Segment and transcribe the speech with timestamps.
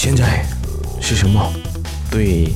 [0.00, 0.43] 现在
[1.01, 1.51] 是什么？
[2.09, 2.53] 对，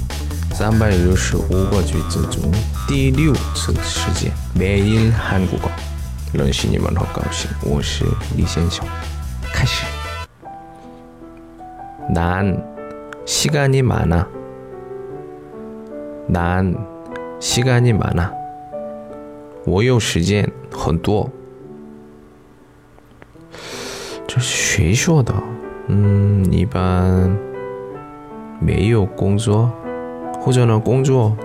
[0.54, 2.52] 三百六十五个句子中
[2.88, 5.60] 第六次时间，每日韩国
[6.34, 7.50] 语，认识你们好高兴。
[7.62, 8.86] 我是李先生，
[9.54, 9.86] 开始。
[12.10, 12.63] 난
[13.26, 14.26] 시간이 많아.
[16.27, 16.75] 난
[17.39, 18.31] 시간이 많아.
[19.65, 21.29] 我有时间很多。
[24.27, 25.33] 这是谁说的？
[25.88, 27.36] 嗯，一般
[28.61, 29.70] 没有工作
[30.41, 31.37] 或者呢工作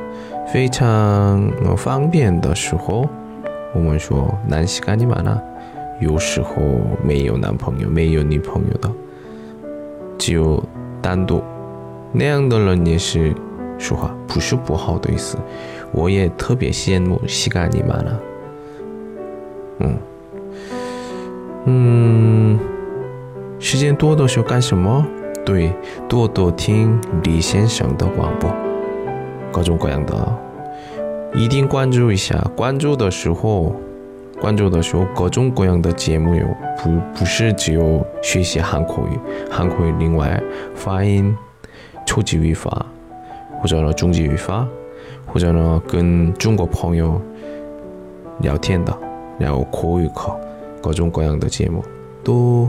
[0.52, 3.08] 非常方便的时候，
[3.74, 5.40] 我们说난시간이많아
[6.00, 6.56] 有时候
[7.04, 8.92] 没有男朋友、没有女朋友的。
[10.18, 10.64] 只有
[11.02, 11.44] 单独
[12.12, 13.34] 那样的人也是
[13.78, 15.38] 说话不是不好的意思，
[15.92, 18.20] 我也特别羡慕西干尼玛了。
[19.80, 19.98] 嗯
[21.66, 22.09] 嗯，
[23.71, 25.07] 时间多的时候干什么？
[25.47, 25.73] 对，
[26.09, 28.51] 多多听李先生的广播，
[29.53, 30.13] 各种各样的，
[31.33, 32.37] 一定关注一下。
[32.57, 33.73] 关注的时候。
[34.41, 36.45] 关注的时候，各种各样的节目有，
[36.83, 39.17] 不不是只有学习韩国语，
[39.49, 40.43] 韩国语另外
[40.75, 41.33] 发音、
[42.05, 42.85] 初级语法，
[43.61, 44.67] 或者呢中级语法，
[45.27, 47.23] 或者呢跟中国朋友
[48.41, 48.93] 聊天的，
[49.39, 50.35] 然后口语课，
[50.83, 51.85] 各种各样的节目
[52.25, 52.69] 都